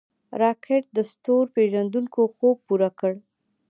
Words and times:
راکټ 0.41 0.83
د 0.97 0.97
ستورپیژندونکو 1.11 2.21
خوب 2.35 2.57
پوره 2.67 2.89
کړ 2.99 3.13